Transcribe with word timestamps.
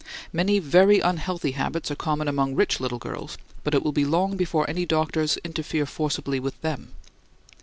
Many 0.33 0.57
very 0.57 0.99
unhealthy 0.99 1.51
habits 1.51 1.91
are 1.91 1.95
common 1.95 2.27
among 2.27 2.55
rich 2.55 2.79
little 2.79 2.97
girls, 2.97 3.37
but 3.63 3.75
it 3.75 3.83
will 3.83 3.91
be 3.91 4.03
long 4.03 4.35
before 4.35 4.67
any 4.67 4.83
doctors 4.83 5.37
interfere 5.43 5.85
forcibly 5.85 6.39
with 6.39 6.59
them. 6.61 6.93